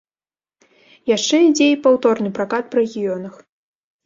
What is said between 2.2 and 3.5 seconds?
пракат па рэгіёнах.